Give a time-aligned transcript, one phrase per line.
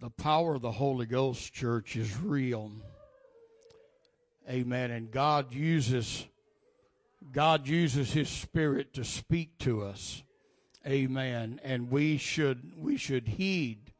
[0.00, 2.70] The power of the Holy Ghost, church, is real.
[4.48, 4.92] Amen.
[4.92, 6.26] And God uses
[7.32, 10.22] God uses his spirit to speak to us.
[10.86, 11.60] Amen.
[11.64, 13.92] And we should we should heed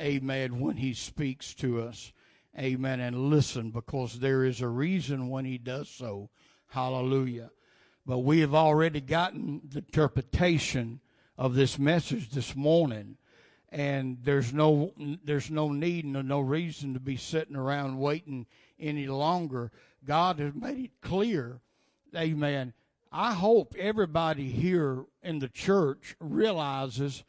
[0.00, 2.12] amen when he speaks to us.
[2.58, 6.30] Amen and listen because there is a reason when he does so.
[6.68, 7.50] Hallelujah.
[8.04, 11.00] But we have already gotten the interpretation
[11.36, 13.16] of this message this morning
[13.70, 14.92] and there's no
[15.24, 18.46] there's no need and no reason to be sitting around waiting
[18.78, 19.70] any longer.
[20.04, 21.60] God has made it clear,
[22.16, 22.72] Amen.
[23.10, 27.24] I hope everybody here in the church realizes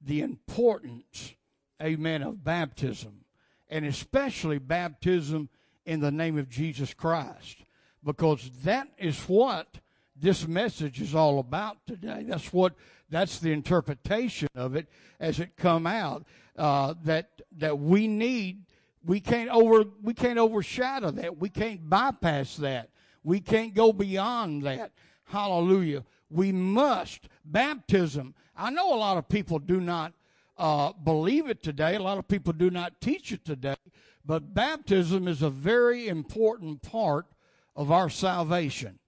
[0.00, 1.34] the importance,
[1.82, 3.24] Amen, of baptism,
[3.68, 5.48] and especially baptism
[5.84, 7.58] in the name of Jesus Christ,
[8.04, 9.78] because that is what
[10.20, 12.24] this message is all about today.
[12.26, 12.74] That's what
[13.08, 14.88] that's the interpretation of it
[15.18, 16.24] as it come out.
[16.56, 18.64] Uh, that that we need,
[19.04, 21.38] we can't over, we can't overshadow that.
[21.38, 22.90] We can't bypass that.
[23.22, 24.92] We can't go beyond that.
[25.24, 26.04] Hallelujah.
[26.28, 28.34] We must baptism.
[28.56, 30.12] I know a lot of people do not
[30.58, 31.96] uh, believe it today.
[31.96, 33.76] A lot of people do not teach it today.
[34.24, 37.26] But baptism is a very important part
[37.74, 38.98] of our salvation.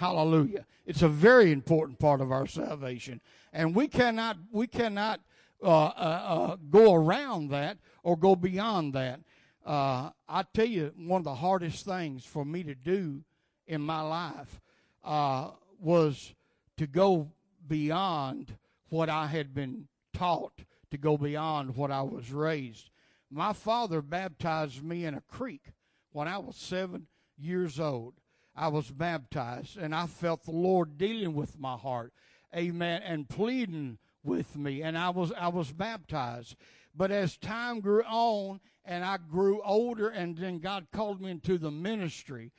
[0.00, 0.64] Hallelujah.
[0.86, 3.20] It's a very important part of our salvation
[3.52, 5.20] and we cannot we cannot
[5.62, 9.20] uh, uh, uh, go around that or go beyond that.
[9.62, 13.20] Uh, I tell you, one of the hardest things for me to do
[13.66, 14.62] in my life
[15.04, 16.32] uh, was
[16.78, 17.30] to go
[17.68, 18.56] beyond
[18.88, 20.62] what I had been taught,
[20.92, 22.88] to go beyond what I was raised.
[23.30, 25.72] My father baptized me in a creek
[26.12, 27.06] when I was seven
[27.36, 28.14] years old.
[28.60, 32.12] I was baptized, and I felt the Lord dealing with my heart
[32.54, 36.56] amen, and pleading with me, and I was I was baptized.
[36.94, 41.58] But as time grew on, and I grew older, and then God called me into
[41.58, 42.52] the ministry.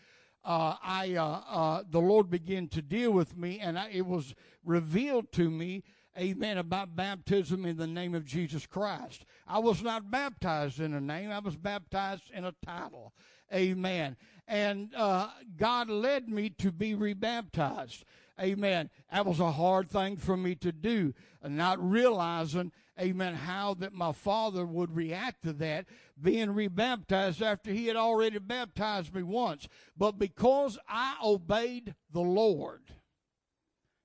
[0.44, 4.34] Uh, I uh, uh, the Lord began to deal with me, and I, it was
[4.64, 5.84] revealed to me,
[6.18, 9.26] Amen, about baptism in the name of Jesus Christ.
[9.48, 13.14] I was not baptized in a name; I was baptized in a title,
[13.54, 14.16] Amen.
[14.52, 18.04] And uh, God led me to be rebaptized.
[18.38, 18.90] Amen.
[19.10, 24.12] That was a hard thing for me to do, not realizing, amen, how that my
[24.12, 25.86] father would react to that,
[26.22, 29.70] being rebaptized after he had already baptized me once.
[29.96, 32.82] But because I obeyed the Lord,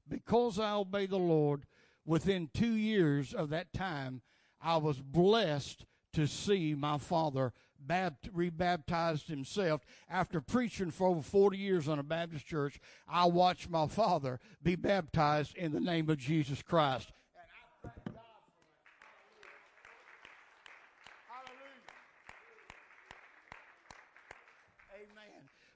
[0.09, 1.67] because I obeyed the Lord,
[2.05, 4.23] within two years of that time,
[4.63, 7.53] I was blessed to see my father
[7.87, 9.83] bapt- rebaptized himself.
[10.09, 14.77] After preaching for over 40 years on a Baptist church, I watched my father be
[14.77, 17.13] baptized in the name of Jesus Christ.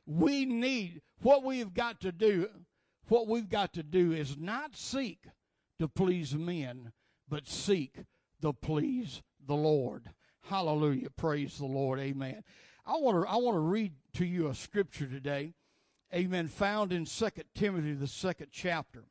[0.06, 2.49] We need what we've got to do.
[3.09, 5.26] What we've got to do is not seek
[5.78, 6.93] to please men,
[7.28, 8.04] but seek
[8.43, 10.10] to please the Lord.
[10.43, 11.11] Hallelujah.
[11.11, 12.01] Praise the Lord.
[12.01, 12.43] Amen.
[12.87, 15.55] I want to I want to read to you a scripture today.
[16.12, 16.49] Amen.
[16.49, 19.05] Found in Second Timothy, the second chapter,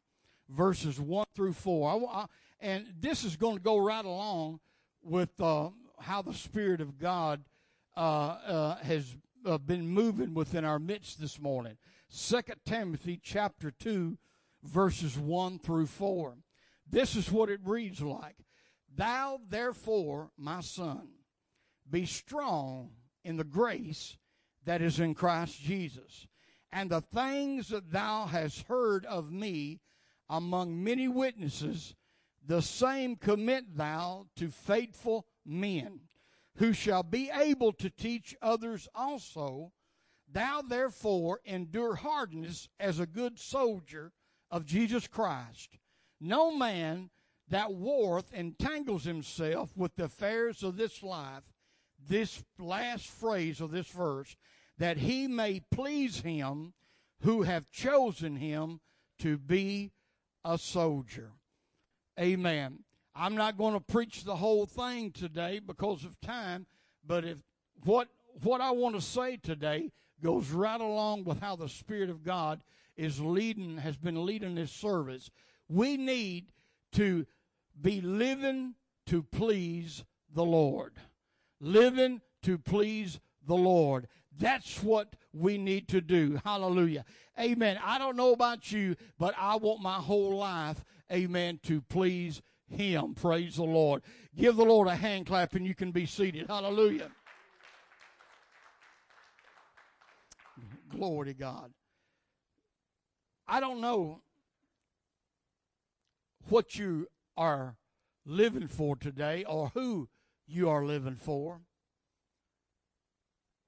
[0.49, 1.89] verses 1 through 4.
[1.89, 2.25] I, I,
[2.59, 4.59] and this is going to go right along
[5.01, 5.69] with uh,
[5.99, 7.41] how the Spirit of God
[7.95, 11.77] uh, uh, has uh, been moving within our midst this morning.
[12.09, 14.17] Second Timothy chapter 2,
[14.63, 16.35] verses 1 through 4.
[16.89, 18.35] This is what it reads like.
[18.93, 21.07] Thou therefore, my son,
[21.89, 22.91] be strong
[23.23, 24.17] in the grace
[24.65, 26.27] that is in Christ Jesus.
[26.71, 29.79] And the things that thou hast heard of me
[30.29, 31.95] among many witnesses,
[32.45, 36.01] the same commit thou to faithful men,
[36.57, 39.71] who shall be able to teach others also.
[40.31, 44.11] Thou therefore endure hardness as a good soldier
[44.51, 45.79] of Jesus Christ.
[46.21, 47.09] No man
[47.47, 51.43] that warreth entangles himself with the affairs of this life,
[52.07, 54.35] this last phrase of this verse,
[54.77, 56.73] that he may please him
[57.21, 58.79] who have chosen him
[59.19, 59.91] to be
[60.45, 61.31] a soldier.
[62.19, 62.79] Amen.
[63.15, 66.65] I'm not going to preach the whole thing today because of time,
[67.05, 67.37] but if
[67.83, 68.07] what
[68.43, 69.91] what I want to say today
[70.23, 72.61] goes right along with how the Spirit of God
[72.95, 75.29] is leading has been leading this service.
[75.67, 76.51] We need
[76.93, 77.25] to
[77.81, 78.75] be living
[79.07, 80.03] to please
[80.33, 80.93] the Lord
[81.59, 84.07] living to please the Lord.
[84.37, 86.39] That's what we need to do.
[86.43, 87.05] Hallelujah.
[87.39, 87.79] Amen.
[87.83, 93.15] I don't know about you, but I want my whole life, amen, to please him.
[93.15, 94.03] Praise the Lord.
[94.35, 96.47] Give the Lord a hand clap and you can be seated.
[96.47, 97.09] Hallelujah.
[100.89, 101.71] Glory to God.
[103.47, 104.21] I don't know
[106.49, 107.77] what you are
[108.25, 110.07] living for today or who
[110.49, 111.61] you are living for,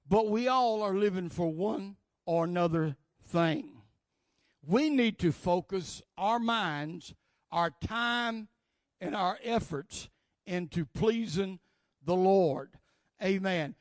[0.08, 1.96] but we all are living for one
[2.26, 3.82] or another thing.
[4.66, 7.14] We need to focus our minds,
[7.50, 8.48] our time,
[9.00, 10.08] and our efforts
[10.46, 11.58] into pleasing
[12.04, 12.70] the Lord.
[13.22, 13.74] Amen.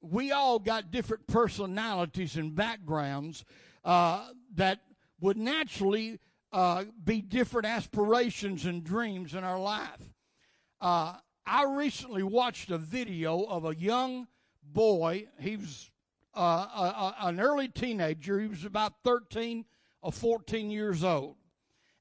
[0.00, 3.44] We all got different personalities and backgrounds
[3.84, 4.80] uh, that
[5.20, 6.18] would naturally
[6.52, 10.14] uh, be different aspirations and dreams in our life.
[10.80, 11.14] Uh,
[11.46, 14.26] I recently watched a video of a young
[14.64, 15.28] boy.
[15.38, 15.90] He was
[16.36, 16.82] uh, a,
[17.22, 18.40] a, an early teenager.
[18.40, 19.64] He was about 13
[20.02, 21.36] or 14 years old.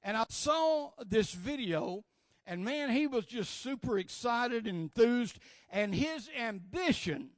[0.02, 2.06] And I saw this video,
[2.48, 5.38] and man, he was just super excited and enthused.
[5.70, 7.30] And his ambition,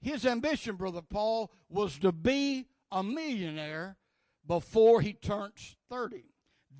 [0.00, 3.96] his ambition, Brother Paul, was to be a millionaire
[4.46, 6.24] before he turns 30.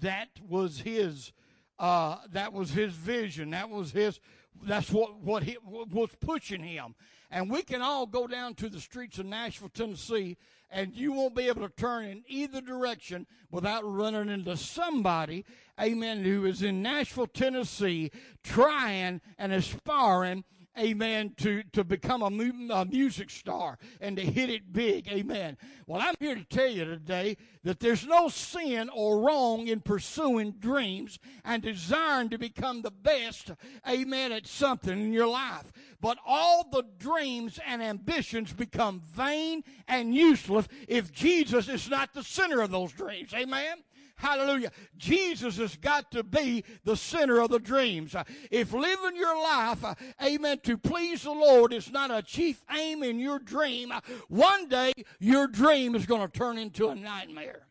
[0.00, 1.32] That was his
[1.78, 3.50] uh, that was his vision.
[3.50, 4.20] That was his
[4.62, 6.94] that's what what he was pushing him.
[7.30, 10.36] And we can all go down to the streets of Nashville, Tennessee,
[10.70, 15.44] and you won't be able to turn in either direction without running into somebody,
[15.80, 18.12] amen, who is in Nashville, Tennessee,
[18.44, 20.44] trying and aspiring
[20.78, 25.56] amen, to, to become a, mu- a, music star and to hit it big, amen.
[25.86, 30.52] Well, I'm here to tell you today that there's no sin or wrong in pursuing
[30.52, 33.52] dreams and desiring to become the best,
[33.88, 35.72] amen, at something in your life.
[36.00, 42.22] But all the dreams and ambitions become vain and useless if Jesus is not the
[42.22, 43.78] center of those dreams, amen.
[44.16, 44.70] Hallelujah.
[44.96, 48.14] Jesus has got to be the center of the dreams.
[48.50, 49.84] If living your life,
[50.22, 53.92] amen, to please the Lord is not a chief aim in your dream,
[54.28, 57.66] one day your dream is going to turn into a nightmare.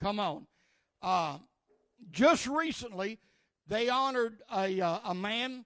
[0.00, 0.46] Come on.
[1.02, 1.38] Uh,
[2.10, 3.18] just recently,
[3.66, 5.64] they honored a, uh, a man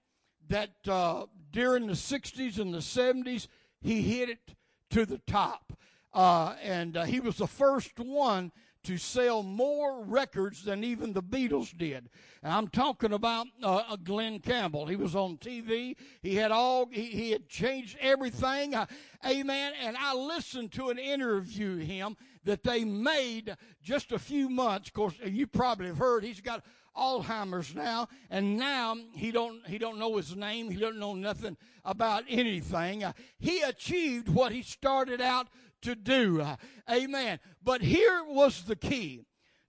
[0.49, 3.47] that uh, during the 60s and the 70s,
[3.81, 4.55] he hit it
[4.89, 5.73] to the top.
[6.13, 8.51] Uh, and uh, he was the first one
[8.89, 12.09] to sell more records than even the Beatles did.
[12.41, 14.87] And I'm talking about uh, Glen Campbell.
[14.87, 15.95] He was on TV.
[16.23, 16.87] He had all.
[16.91, 18.73] He, he had changed everything.
[18.73, 18.87] Uh,
[19.23, 19.73] amen.
[19.79, 24.89] And I listened to an interview him that they made just a few months.
[24.89, 26.65] Of course, you probably have heard he's got
[26.97, 30.71] Alzheimer's now, and now he don't he don't know his name.
[30.71, 33.03] He don't know nothing about anything.
[33.03, 35.47] Uh, he achieved what he started out
[35.81, 36.45] to do.
[36.89, 37.39] Amen.
[37.63, 39.25] But here was the key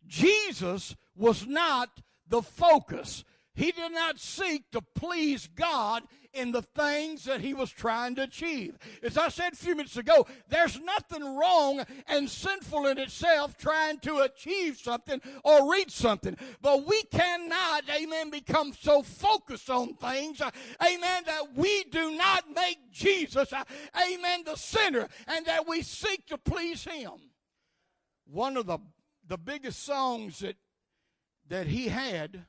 [0.07, 3.25] Jesus was not the focus.
[3.55, 8.23] He did not seek to please God in the things that he was trying to
[8.23, 8.79] achieve.
[9.03, 13.99] As I said a few minutes ago, there's nothing wrong and sinful in itself trying
[14.01, 16.37] to achieve something or reach something.
[16.61, 20.51] But we cannot, amen, become so focused on things, uh,
[20.83, 23.65] amen, that we do not make Jesus, uh,
[23.97, 27.13] amen, the center and that we seek to please him.
[28.27, 28.79] One of the,
[29.27, 30.57] the biggest songs that,
[31.49, 32.45] that he had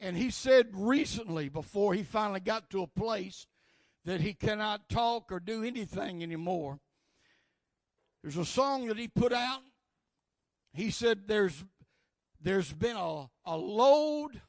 [0.00, 3.46] and he said recently, before he finally got to a place
[4.04, 6.78] that he cannot talk or do anything anymore,
[8.22, 9.60] there's a song that he put out.
[10.72, 11.64] He said, There's
[12.40, 14.40] there's been a, a load,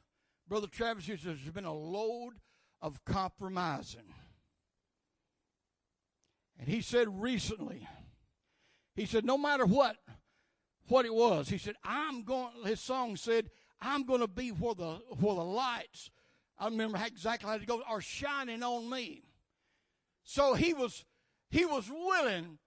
[0.48, 2.34] Brother Travis says there's been a load
[2.80, 4.14] of compromising.
[6.58, 7.88] And he said recently,
[8.94, 9.96] he said, no matter what,
[10.88, 14.74] what it was, he said, I'm going, his song said, I'm going to be where
[14.74, 16.10] the, where the lights,
[16.58, 19.22] I remember exactly how it goes, are shining on me.
[20.24, 21.04] So he was,
[21.50, 22.58] he was willing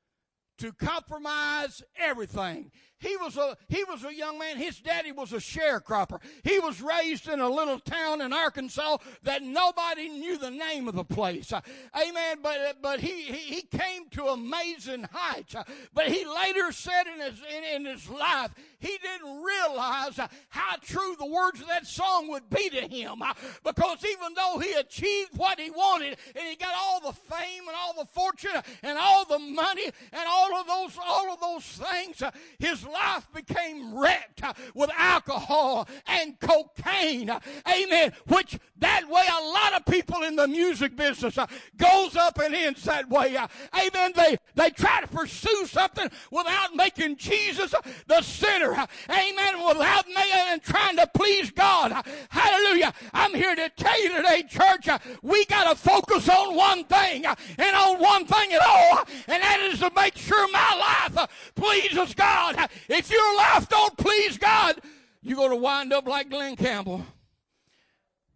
[0.59, 2.71] to compromise everything.
[3.01, 4.57] He was a he was a young man.
[4.57, 6.19] His daddy was a sharecropper.
[6.43, 10.93] He was raised in a little town in Arkansas that nobody knew the name of
[10.93, 11.51] the place.
[11.51, 11.61] Uh,
[11.99, 12.37] amen.
[12.43, 15.55] But but he, he, came to amazing heights.
[15.55, 20.27] Uh, but he later said in his in, in his life he didn't realize uh,
[20.49, 23.21] how true the words of that song would be to him.
[23.21, 27.63] Uh, because even though he achieved what he wanted and he got all the fame
[27.67, 28.51] and all the fortune
[28.83, 33.27] and all the money and all of those, all of those things, uh, his life
[33.33, 37.29] became wrecked uh, with alcohol and cocaine.
[37.29, 37.39] Uh,
[37.71, 38.13] amen.
[38.27, 42.53] Which that way a lot of people in the music business uh, goes up and
[42.53, 43.35] ends that way.
[43.37, 44.13] Uh, amen.
[44.15, 48.73] They, they try to pursue something without making Jesus uh, the center.
[48.73, 49.65] Uh, amen.
[49.67, 51.93] Without making and trying to please God.
[52.29, 52.93] Hallelujah.
[53.13, 54.87] I'm here to tell you today, church,
[55.21, 59.59] we got to focus on one thing and on one thing at all, and that
[59.71, 62.57] is to make sure my life pleases God.
[62.87, 64.79] If your life don't please God,
[65.21, 67.05] you're going to wind up like Glen Campbell.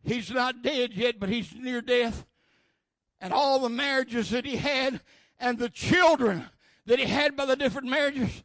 [0.03, 2.25] He's not dead yet, but he's near death.
[3.19, 5.01] And all the marriages that he had
[5.39, 6.45] and the children
[6.85, 8.43] that he had by the different marriages,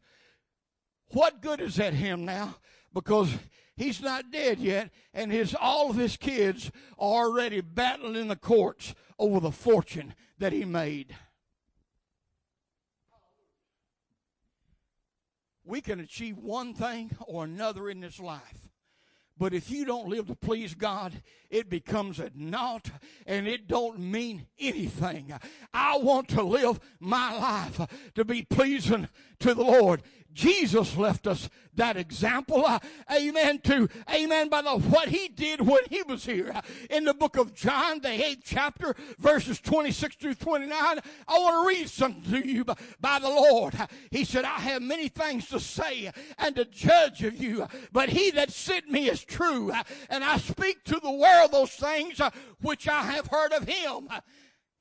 [1.09, 2.57] what good is that him now?
[2.95, 3.35] Because
[3.77, 8.37] he's not dead yet, and his all of his kids are already battling in the
[8.37, 11.15] courts over the fortune that he made.
[15.71, 18.71] We can achieve one thing or another in this life.
[19.39, 22.91] But if you don't live to please God, it becomes a naught
[23.25, 25.33] and it don't mean anything.
[25.73, 29.09] I want to live my life to be pleasing
[29.39, 30.03] to the Lord.
[30.33, 32.65] Jesus left us that example.
[32.65, 32.79] Uh,
[33.13, 33.59] amen.
[33.61, 37.37] To amen by the what he did when he was here uh, in the book
[37.37, 40.99] of John, the eighth chapter, verses twenty six through twenty nine.
[41.27, 43.75] I want to read something to you by, by the Lord.
[43.75, 48.09] Uh, he said, "I have many things to say and to judge of you, but
[48.09, 52.21] he that sent me is true, uh, and I speak to the world those things
[52.61, 54.09] which I have heard of him."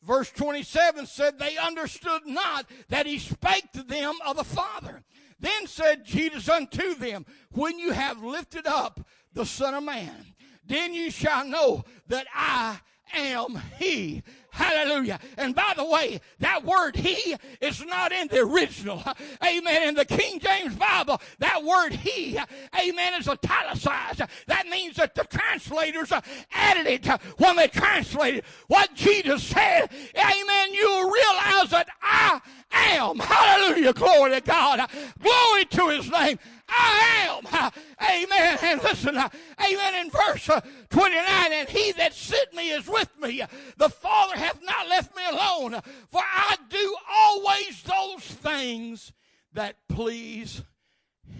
[0.02, 5.04] Verse 27 said, They understood not that he spake to them of the Father.
[5.40, 9.00] Then said Jesus unto them, When you have lifted up
[9.34, 10.34] the Son of Man,
[10.66, 12.80] then you shall know that I
[13.14, 14.24] am He.
[14.52, 15.20] Hallelujah.
[15.38, 19.02] And by the way, that word he is not in the original.
[19.46, 19.90] Amen.
[19.90, 22.38] In the King James Bible, that word he,
[22.78, 24.22] amen, is italicized.
[24.48, 26.12] That means that the translators
[26.52, 27.06] added it
[27.38, 29.90] when they translated what Jesus said.
[30.18, 30.74] Amen.
[30.74, 33.20] You'll realize that I am.
[33.20, 33.94] Hallelujah.
[33.94, 34.90] Glory to God.
[35.22, 36.40] Glory to his name.
[36.70, 37.74] I am.
[38.02, 38.58] Amen.
[38.62, 40.06] And listen, amen.
[40.06, 43.44] In verse uh, 29, and he that sent me is with me.
[43.78, 49.12] The Father hath not left me alone, for I do always those things
[49.54, 50.62] that please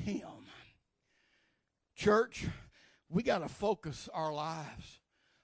[0.04, 0.22] him.
[1.96, 2.46] Church,
[3.10, 5.00] we got to focus our lives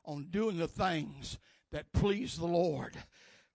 [0.06, 1.38] on doing the things
[1.72, 2.96] that please the Lord.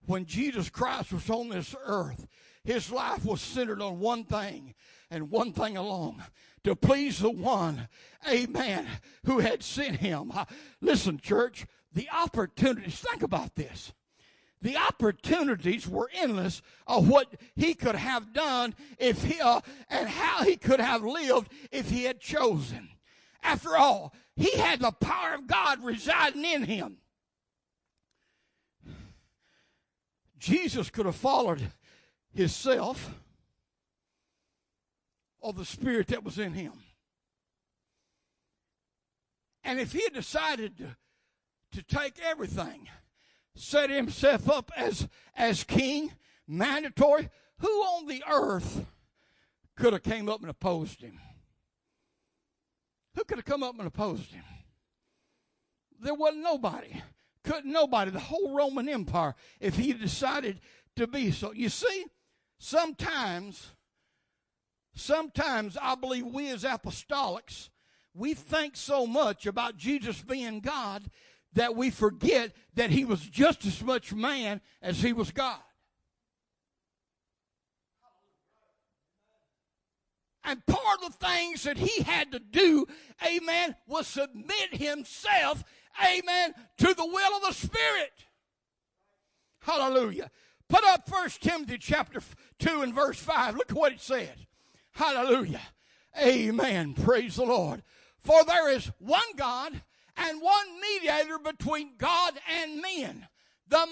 [0.05, 2.27] When Jesus Christ was on this earth,
[2.63, 4.73] his life was centered on one thing
[5.09, 6.23] and one thing alone
[6.63, 7.87] to please the one,
[8.29, 8.87] amen,
[9.25, 10.31] who had sent him.
[10.79, 13.93] Listen, church, the opportunities, think about this.
[14.61, 20.43] The opportunities were endless of what he could have done if he, uh, and how
[20.43, 22.89] he could have lived if he had chosen.
[23.41, 26.97] After all, he had the power of God residing in him.
[30.41, 31.61] Jesus could have followed
[32.33, 33.13] himself
[35.39, 36.73] or the spirit that was in him.
[39.63, 40.95] And if he had decided to,
[41.73, 42.89] to take everything,
[43.55, 45.07] set himself up as,
[45.37, 46.11] as king,
[46.47, 47.29] mandatory,
[47.59, 48.83] who on the earth
[49.75, 51.19] could have came up and opposed him?
[53.13, 54.43] Who could have come up and opposed him?
[55.99, 56.99] There wasn't nobody.
[57.43, 58.11] Couldn't nobody.
[58.11, 60.61] The whole Roman Empire, if he decided
[60.95, 61.51] to be so.
[61.53, 62.05] You see,
[62.59, 63.71] sometimes
[64.93, 67.69] Sometimes I believe we as apostolics,
[68.13, 71.09] we think so much about Jesus being God
[71.53, 75.59] that we forget that he was just as much man as he was God.
[80.43, 82.87] And part of the things that he had to do,
[83.25, 85.63] amen, was submit himself,
[85.99, 88.25] amen, to the will of the Spirit.
[89.61, 90.29] Hallelujah.
[90.67, 92.21] Put up First Timothy chapter
[92.59, 93.55] 2 and verse 5.
[93.55, 94.29] Look what it says.
[94.93, 95.61] Hallelujah.
[96.19, 96.93] Amen.
[96.93, 97.83] Praise the Lord.
[98.19, 99.81] For there is one God
[100.17, 103.27] and one mediator between God and men,
[103.67, 103.85] the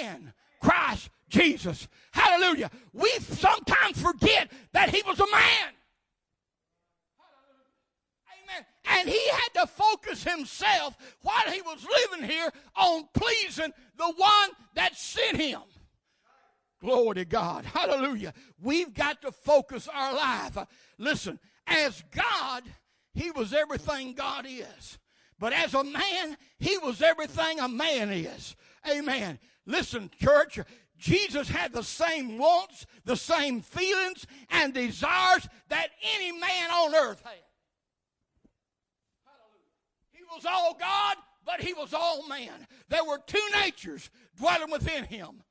[0.00, 1.88] man, Christ Jesus.
[2.12, 2.70] Hallelujah.
[2.92, 5.72] We sometimes forget that he was a man.
[8.44, 8.66] Amen.
[8.88, 14.50] And he had to focus himself while he was living here on pleasing the one
[14.74, 15.60] that sent him.
[16.80, 17.64] Glory to God.
[17.64, 18.34] Hallelujah.
[18.62, 20.58] We've got to focus our life.
[20.98, 22.64] Listen, as God,
[23.14, 24.98] He was everything God is.
[25.38, 28.56] But as a man, He was everything a man is.
[28.88, 29.38] Amen.
[29.66, 30.60] Listen, church,
[30.98, 37.22] Jesus had the same wants, the same feelings and desires that any man on earth
[37.24, 37.45] had.
[40.36, 41.16] Was all God,
[41.46, 42.66] but he was all man.
[42.90, 45.42] There were two natures dwelling within him.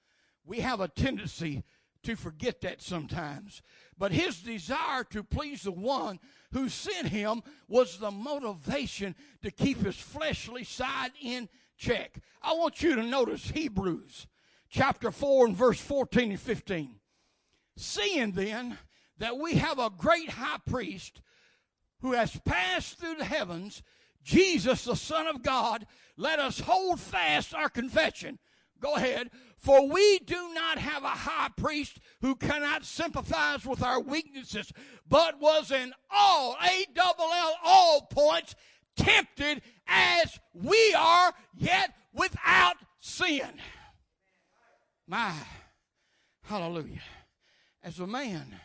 [0.45, 1.63] We have a tendency
[2.03, 3.63] to forget that sometimes.
[3.97, 6.19] But his desire to please the one
[6.51, 12.19] who sent him was the motivation to keep his fleshly side in check.
[12.43, 14.27] I want you to notice Hebrews
[14.69, 16.99] chapter 4 and verse 14 and 15.
[17.77, 18.77] Seeing then
[19.17, 21.21] that we have a great high priest
[22.01, 23.81] who has passed through the heavens,
[24.25, 25.85] Jesus, the Son of God,
[26.17, 28.39] let us hold fast our confession.
[28.81, 29.29] Go ahead.
[29.57, 34.73] For we do not have a high priest who cannot sympathize with our weaknesses,
[35.07, 38.55] but was in all, A double L, all points,
[38.97, 43.49] tempted as we are, yet without sin.
[45.07, 45.33] My,
[46.43, 47.01] hallelujah.
[47.83, 48.59] As a man,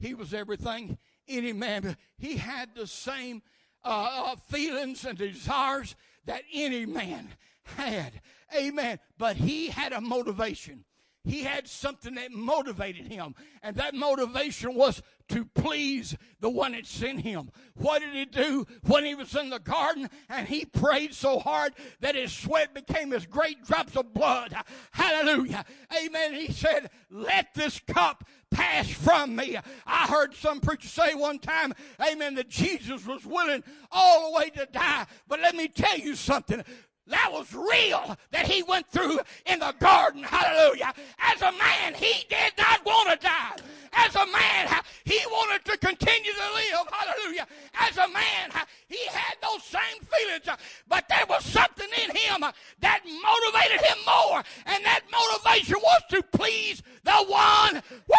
[0.00, 3.42] he was everything any man, he had the same
[3.84, 5.94] uh, uh, feelings and desires
[6.26, 7.28] that any man
[7.76, 8.20] had.
[8.54, 8.98] Amen.
[9.16, 10.84] But he had a motivation.
[11.28, 16.86] He had something that motivated him, and that motivation was to please the one that
[16.86, 17.50] sent him.
[17.74, 21.74] What did he do when he was in the garden and he prayed so hard
[22.00, 24.54] that his sweat became as great drops of blood?
[24.90, 25.66] Hallelujah.
[26.02, 26.32] Amen.
[26.32, 29.58] He said, Let this cup pass from me.
[29.86, 34.48] I heard some preacher say one time, Amen, that Jesus was willing all the way
[34.50, 35.04] to die.
[35.26, 36.64] But let me tell you something.
[37.08, 40.22] That was real that he went through in the garden.
[40.22, 40.92] Hallelujah.
[41.18, 43.56] As a man, he did not want to die.
[43.94, 44.68] As a man,
[45.04, 46.86] he wanted to continue to live.
[46.92, 47.46] Hallelujah.
[47.80, 48.50] As a man,
[48.88, 50.44] he had those same feelings,
[50.86, 52.44] but there was something in him
[52.80, 54.42] that motivated him more.
[54.66, 57.82] And that motivation was to please the one.
[58.06, 58.16] Woo!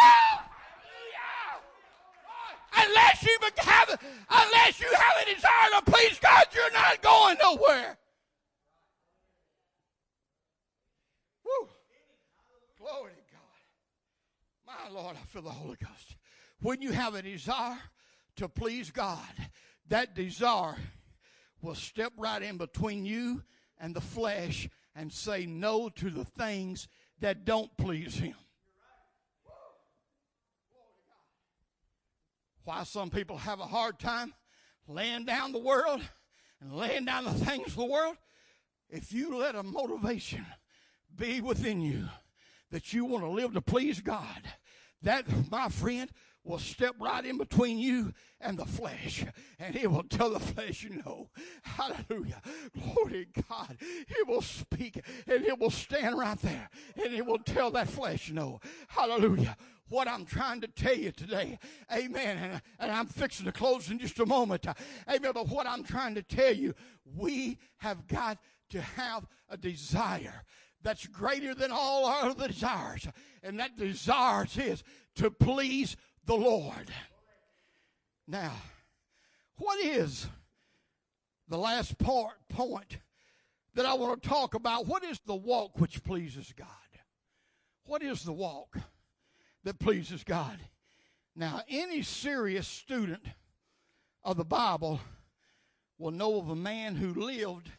[2.75, 7.97] Unless you have, unless you have a desire to please God, you're not going nowhere.
[12.77, 14.77] Glory to God.
[14.91, 16.15] Lord, I feel the Holy Ghost.
[16.61, 17.77] When you have a desire
[18.37, 19.19] to please God,
[19.87, 20.75] that desire
[21.61, 23.43] will step right in between you
[23.79, 26.87] and the flesh and say no to the things
[27.19, 28.35] that don't please Him.
[32.63, 34.33] Why some people have a hard time
[34.87, 36.01] laying down the world
[36.61, 38.15] and laying down the things of the world,
[38.89, 40.45] if you let a motivation
[41.15, 42.07] be within you
[42.71, 44.41] that you want to live to please God,
[45.01, 46.09] that, my friend,
[46.43, 49.25] will step right in between you and the flesh.
[49.59, 51.29] And it will tell the flesh, you know,
[51.63, 52.41] hallelujah,
[52.77, 53.77] glory God.
[53.79, 56.69] It will speak and it will stand right there
[57.03, 59.55] and it will tell that flesh, no, hallelujah.
[59.89, 61.57] What I'm trying to tell you today,
[61.91, 62.37] amen.
[62.37, 64.67] And, and I'm fixing to close in just a moment,
[65.07, 65.31] amen.
[65.33, 66.75] But what I'm trying to tell you,
[67.17, 68.37] we have got
[68.69, 70.45] to have a desire
[70.81, 73.07] that's greater than all our other desires.
[73.43, 74.83] And that desire is
[75.15, 76.91] to please the Lord.
[78.27, 78.53] Now,
[79.57, 80.27] what is
[81.47, 82.99] the last part, point
[83.73, 84.87] that I want to talk about?
[84.87, 86.67] What is the walk which pleases God?
[87.85, 88.77] What is the walk
[89.63, 90.59] that pleases God?
[91.35, 93.25] Now, any serious student
[94.23, 94.99] of the Bible
[95.97, 97.71] will know of a man who lived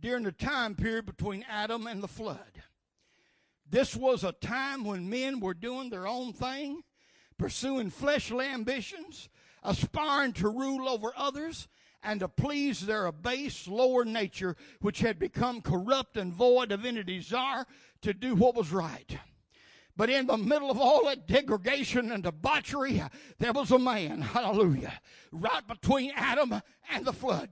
[0.00, 2.62] during the time period between Adam and the flood.
[3.68, 6.82] This was a time when men were doing their own thing,
[7.38, 9.28] pursuing fleshly ambitions,
[9.62, 11.68] aspiring to rule over others,
[12.02, 17.02] and to please their abased lower nature, which had become corrupt and void of any
[17.02, 17.66] desire
[18.02, 19.18] to do what was right.
[19.96, 23.02] But in the middle of all that degradation and debauchery,
[23.38, 24.98] there was a man, hallelujah,
[25.30, 27.48] right between Adam and the flood.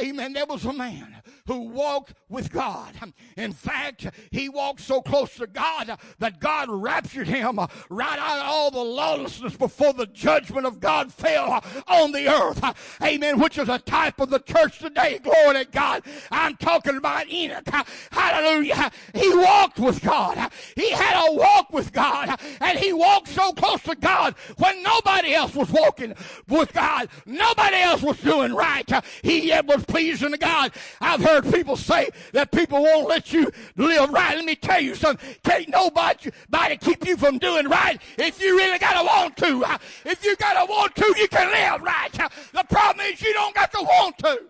[0.00, 0.32] Amen.
[0.32, 2.92] There was a man who walked with God.
[3.36, 7.58] In fact, he walked so close to God that God raptured him
[7.90, 12.62] right out of all the lawlessness before the judgment of God fell on the earth.
[13.02, 13.38] Amen.
[13.40, 15.18] Which is a type of the church today.
[15.22, 16.02] Glory to God.
[16.30, 17.68] I'm talking about Enoch.
[18.10, 18.90] Hallelujah.
[19.14, 20.50] He walked with God.
[20.74, 22.38] He had a walk with God.
[22.60, 26.14] And he walked so close to God when nobody else was walking
[26.48, 27.08] with God.
[27.24, 28.92] Nobody else was doing right right.
[28.92, 30.72] Uh, he yet was pleasing to God.
[31.00, 34.36] I've heard people say that people won't let you live right.
[34.36, 35.26] Let me tell you something.
[35.42, 39.64] Can't nobody keep you from doing right if you really got to want to.
[39.64, 42.20] Uh, if you got to want to, you can live right.
[42.20, 44.40] Uh, the problem is you don't got to want to.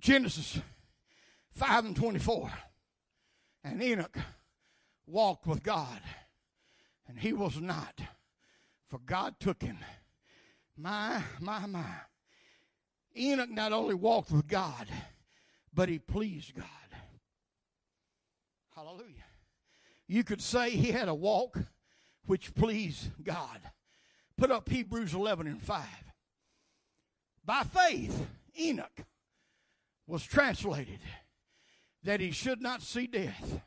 [0.00, 0.58] Genesis
[1.52, 2.50] 5 and 24.
[3.62, 4.16] And Enoch
[5.06, 6.00] walked with God,
[7.06, 8.00] and he was not,
[8.90, 9.78] for God took him.
[10.76, 11.84] My, my, my.
[13.16, 14.88] Enoch not only walked with God,
[15.72, 16.66] but he pleased God.
[18.74, 19.24] Hallelujah.
[20.08, 21.58] You could say he had a walk
[22.26, 23.60] which pleased God.
[24.36, 25.84] Put up Hebrews 11 and 5.
[27.44, 28.26] By faith,
[28.58, 29.04] Enoch
[30.06, 31.00] was translated
[32.02, 33.60] that he should not see death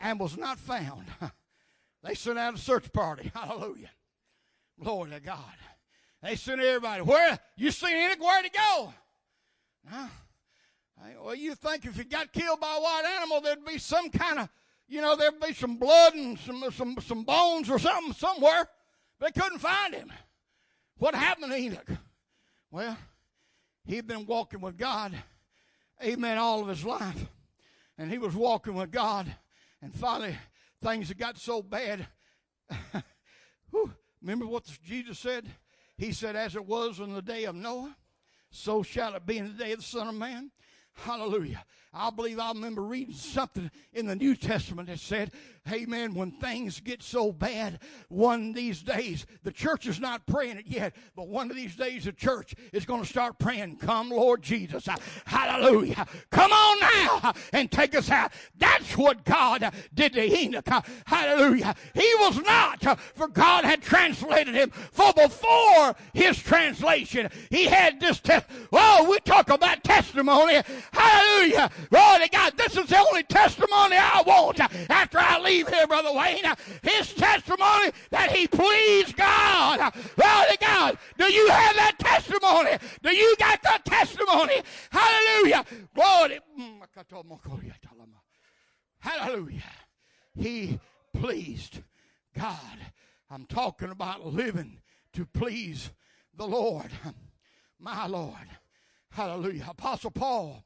[0.00, 1.06] and was not found.
[2.04, 3.32] They sent out a search party.
[3.34, 3.88] Hallelujah.
[4.82, 5.38] Glory to God.
[6.22, 7.02] They sent everybody.
[7.02, 8.18] Where you seen?
[8.18, 8.92] Where'd he go?
[9.90, 10.10] Now,
[11.22, 14.38] well, you think if he got killed by a wild animal, there'd be some kind
[14.38, 14.48] of,
[14.88, 18.68] you know, there'd be some blood and some some some bones or something somewhere.
[19.20, 20.12] They couldn't find him.
[20.98, 21.90] What happened to Enoch?
[22.70, 22.96] Well,
[23.84, 25.12] he'd been walking with God,
[26.02, 27.26] amen, all of his life.
[27.96, 29.32] And he was walking with God,
[29.80, 30.36] and finally
[30.82, 32.06] things had got so bad.
[34.24, 35.44] remember what Jesus said?
[35.98, 37.94] He said, As it was in the day of Noah,
[38.50, 40.50] so shall it be in the day of the Son of Man.
[40.94, 41.64] Hallelujah.
[41.92, 45.30] I believe I remember reading something in the New Testament that said,
[45.72, 50.58] Amen, when things get so bad, one of these days, the church is not praying
[50.58, 54.10] it yet, but one of these days the church is going to start praying, Come,
[54.10, 54.86] Lord Jesus.
[55.24, 56.06] Hallelujah.
[56.30, 58.32] Come on now and take us out.
[58.58, 60.68] That's what God did to Enoch.
[61.06, 61.74] Hallelujah.
[61.94, 64.70] He was not, for God had translated him.
[64.70, 68.44] For before his translation, he had this test.
[68.70, 70.60] Oh, we talk about testimony.
[70.92, 71.70] Hallelujah.
[71.88, 72.52] Glory to God.
[72.58, 76.44] This is the only testimony I want after I leave here, Brother Wayne.
[76.82, 79.92] His testimony that he pleased God.
[80.16, 80.98] Glory God.
[81.18, 82.70] Do you have that testimony?
[83.02, 84.62] Do you got that testimony?
[84.90, 85.64] Hallelujah.
[85.94, 86.40] Glory.
[86.58, 86.80] Mm,
[88.98, 89.62] Hallelujah.
[90.34, 90.80] He
[91.12, 91.80] pleased
[92.34, 92.78] God.
[93.30, 94.80] I'm talking about living
[95.12, 95.90] to please
[96.36, 96.90] the Lord.
[97.78, 98.48] My Lord.
[99.10, 99.66] Hallelujah.
[99.68, 100.64] Apostle Paul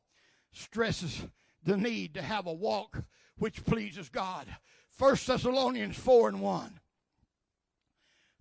[0.53, 1.27] stresses
[1.65, 3.03] the need to have a walk
[3.39, 4.47] which pleases God.
[4.99, 6.81] 1 Thessalonians 4 and 1.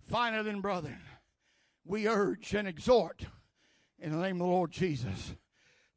[0.02, 1.00] Finally, then, brethren,
[1.84, 3.26] we urge and exhort
[3.98, 5.34] in the name of the Lord Jesus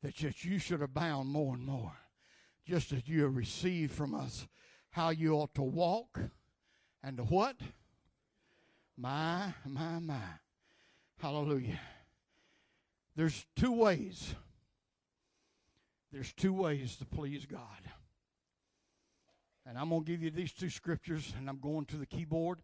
[0.04, 1.94] that you should abound more and more,
[2.66, 4.48] just as you have received from us
[4.92, 6.20] how you ought to walk
[7.04, 7.56] and to what?
[8.98, 10.20] My, my, my.
[11.20, 11.80] Hallelujah.
[13.16, 14.36] There's two ways
[16.12, 17.62] there's two ways to please God.
[19.65, 22.62] And I'm going to give you these two scriptures, and I'm going to the keyboard,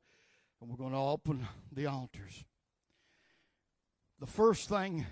[0.60, 2.44] and we're going to open the altars.
[4.20, 5.06] The first thing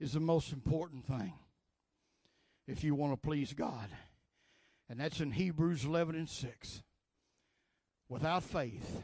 [0.00, 1.34] is the most important thing
[2.66, 3.88] if you want to please God,
[4.88, 6.82] and that's in Hebrews 11 and 6.
[8.08, 9.02] Without faith,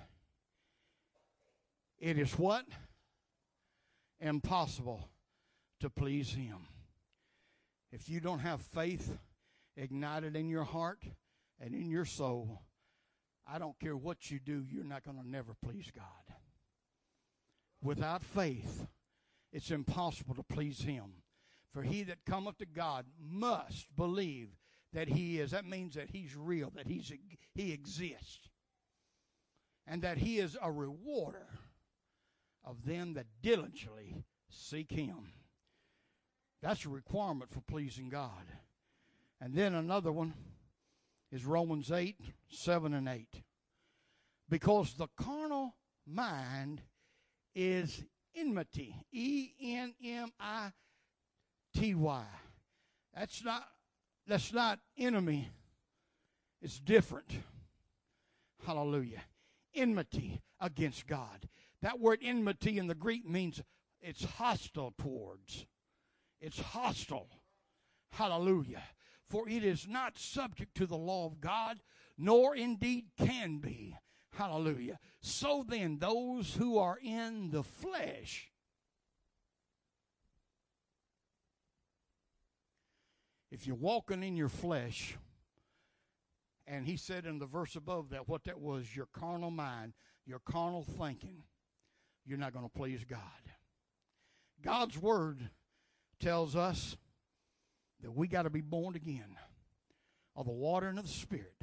[1.99, 2.65] it is what?
[4.21, 5.09] Impossible
[5.81, 6.59] to please Him.
[7.93, 9.19] If you don't have faith
[9.77, 11.03] ignited in your heart
[11.61, 12.63] and in your soul,
[13.47, 16.37] I don't care what you do, you're not going to never please God.
[17.83, 18.87] Without faith,
[19.53, 21.23] it's impossible to please Him.
[21.73, 24.49] For he that cometh to God must believe
[24.93, 25.51] that He is.
[25.51, 27.13] That means that He's real, that He's
[27.55, 28.49] He exists,
[29.87, 31.47] and that He is a rewarder
[32.65, 35.33] of them that diligently seek Him.
[36.63, 38.47] That's a requirement for pleasing God.
[39.41, 40.35] And then another one
[41.31, 42.17] is Romans 8,
[42.51, 43.27] 7 and 8.
[44.49, 45.75] Because the carnal
[46.07, 46.83] mind
[47.55, 48.95] is enmity.
[49.13, 50.73] E N M I
[51.75, 52.25] T Y.
[53.15, 53.69] That's not
[54.27, 55.49] that's not enemy.
[56.63, 57.31] It's different.
[58.65, 59.23] Hallelujah.
[59.75, 61.49] Enmity against God.
[61.83, 63.63] That word enmity in the Greek means
[64.01, 65.67] it's hostile towards.
[66.41, 67.29] It's hostile.
[68.13, 68.83] Hallelujah.
[69.29, 71.81] For it is not subject to the law of God,
[72.17, 73.95] nor indeed can be.
[74.33, 74.99] Hallelujah.
[75.21, 78.51] So then, those who are in the flesh,
[83.51, 85.17] if you're walking in your flesh,
[86.67, 89.95] and he said in the verse above that what that was your carnal mind,
[90.27, 91.43] your carnal thinking,
[92.27, 93.21] you're not going to please God.
[94.63, 95.49] God's word
[96.21, 96.97] tells us
[98.03, 99.37] that we got to be born again
[100.37, 101.61] of the water and of the Spirit.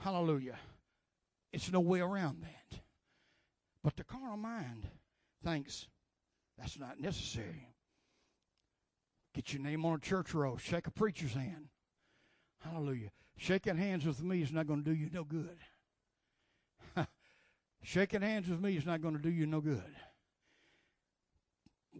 [0.00, 0.56] Hallelujah.
[1.52, 2.80] It's no way around that.
[3.82, 4.88] But the carnal mind
[5.44, 5.86] thinks
[6.58, 7.68] that's not necessary.
[9.34, 10.56] Get your name on a church roll.
[10.56, 11.68] Shake a preacher's hand.
[12.60, 13.10] Hallelujah.
[13.36, 15.58] Shaking hands with me is not going to do you no good.
[17.82, 19.82] Shaking hands with me is not going to do you no good.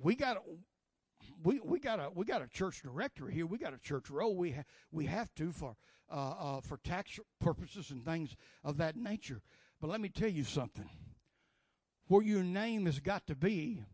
[0.03, 0.43] We got
[1.43, 3.47] we we got a we got a church directory here.
[3.47, 4.37] We got a church roll.
[4.37, 5.77] We ha- we have to for
[6.11, 9.43] uh, uh, for tax purposes and things of that nature.
[9.81, 10.89] But let me tell you something.
[12.09, 13.85] Where your name has got to be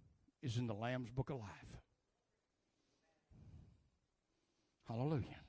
[0.42, 1.48] is in the Lamb's Book of Life.
[4.86, 5.40] Hallelujah.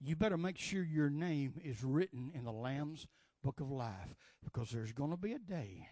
[0.00, 3.06] You better make sure your name is written in the Lamb's
[3.42, 5.88] Book of Life because there's going to be a day.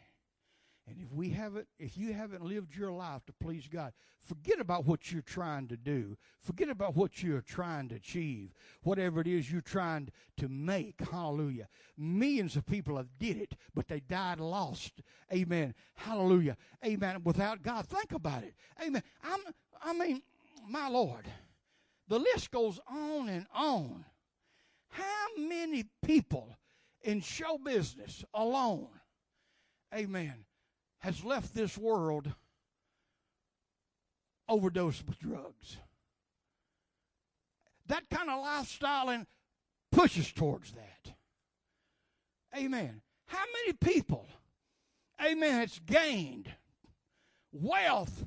[0.86, 4.84] And if we haven't, if you haven't lived your life to please God, forget about
[4.84, 6.16] what you're trying to do.
[6.40, 8.52] Forget about what you're trying to achieve.
[8.82, 11.00] Whatever it is you're trying to make.
[11.10, 11.68] Hallelujah.
[11.96, 15.00] Millions of people have did it, but they died lost.
[15.32, 15.74] Amen.
[15.94, 16.56] Hallelujah.
[16.84, 17.22] Amen.
[17.24, 17.86] Without God.
[17.86, 18.54] Think about it.
[18.84, 19.02] Amen.
[19.22, 19.40] I'm,
[19.82, 20.20] I mean,
[20.68, 21.26] my Lord.
[22.08, 24.04] The list goes on and on.
[24.88, 26.58] How many people
[27.04, 28.88] in show business alone,
[29.94, 30.44] amen,
[31.04, 32.32] has left this world
[34.48, 35.76] overdosed with drugs?
[37.86, 39.26] That kind of lifestyle and
[39.92, 41.12] pushes towards that.
[42.56, 43.02] Amen.
[43.26, 44.26] How many people,
[45.22, 46.50] amen, has gained
[47.52, 48.26] wealth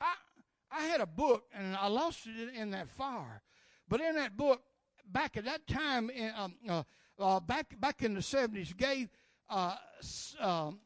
[0.00, 0.14] I
[0.70, 3.42] I had a book and I lost it in that fire.
[3.86, 4.62] But in that book,
[5.06, 6.82] back at that time, in, um, uh,
[7.18, 9.10] uh, back back in the seventies, gave
[9.50, 9.76] uh,
[10.40, 10.80] um,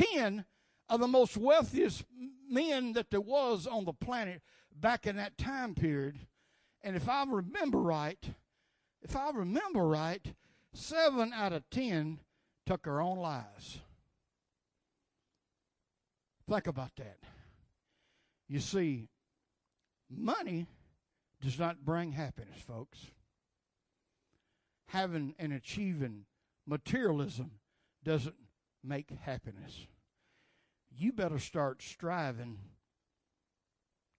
[0.00, 0.44] ten
[0.88, 2.04] of the most wealthiest
[2.48, 4.42] men that there was on the planet
[4.74, 6.18] back in that time period.
[6.82, 8.30] And if I remember right,
[9.02, 10.34] if I remember right,
[10.72, 12.20] seven out of ten
[12.66, 13.80] took their own lives.
[16.48, 17.18] Think about that.
[18.48, 19.08] You see,
[20.10, 20.66] money
[21.40, 22.98] does not bring happiness, folks.
[24.88, 26.24] Having and achieving
[26.66, 27.52] materialism
[28.02, 28.34] doesn't
[28.84, 29.86] make happiness.
[30.90, 32.58] You better start striving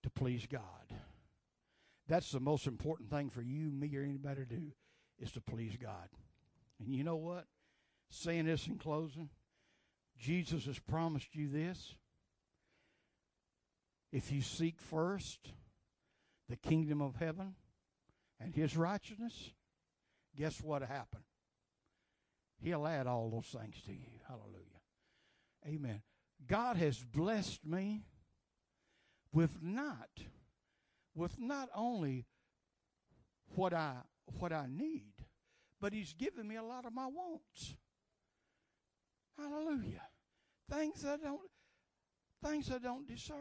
[0.03, 0.61] to please God.
[2.07, 4.71] That's the most important thing for you, me, or anybody to do
[5.19, 6.09] is to please God.
[6.79, 7.45] And you know what?
[8.09, 9.29] Saying this in closing,
[10.17, 11.95] Jesus has promised you this.
[14.11, 15.53] If you seek first
[16.49, 17.55] the kingdom of heaven
[18.39, 19.51] and his righteousness,
[20.35, 21.23] guess what happened?
[22.61, 24.19] He'll add all those things to you.
[24.27, 24.61] Hallelujah.
[25.67, 26.01] Amen.
[26.47, 28.03] God has blessed me
[29.33, 30.09] with not
[31.15, 32.25] with not only
[33.55, 33.93] what I
[34.39, 35.13] what I need,
[35.79, 37.75] but he's given me a lot of my wants.
[39.37, 40.01] Hallelujah.
[40.69, 41.41] Things I don't
[42.43, 43.37] things I don't deserve.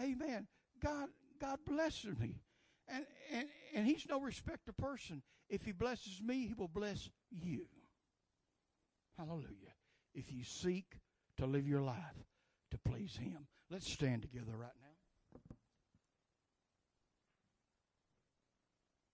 [0.00, 0.46] Amen.
[0.82, 1.08] God,
[1.40, 2.36] God blesses me.
[2.88, 5.22] And, and, and he's no respecter person.
[5.48, 7.66] If he blesses me, he will bless you.
[9.18, 9.74] Hallelujah.
[10.14, 11.00] If you seek
[11.38, 12.24] to live your life
[12.70, 13.46] to please him.
[13.70, 14.87] Let's stand together right now.